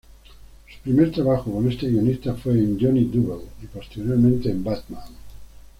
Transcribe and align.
Su 0.67 0.81
primer 0.81 1.11
trabajo 1.11 1.51
con 1.53 1.69
este 1.71 1.85
guionista 1.87 2.33
fue 2.33 2.53
en 2.53 2.75
"Johnny 2.81 3.05
Double" 3.05 3.45
y 3.61 3.67
posteriormente 3.67 4.49
en 4.49 4.63
"Batman". 4.63 5.05